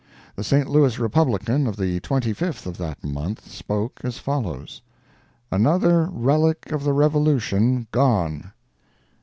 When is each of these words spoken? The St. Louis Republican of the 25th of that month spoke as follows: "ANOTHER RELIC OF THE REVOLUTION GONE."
The 0.35 0.43
St. 0.43 0.67
Louis 0.67 0.97
Republican 0.97 1.67
of 1.67 1.75
the 1.77 1.99
25th 1.99 2.65
of 2.65 2.75
that 2.79 3.03
month 3.03 3.47
spoke 3.51 3.99
as 4.03 4.17
follows: 4.17 4.81
"ANOTHER 5.51 6.07
RELIC 6.11 6.71
OF 6.71 6.83
THE 6.83 6.93
REVOLUTION 6.93 7.85
GONE." 7.91 8.51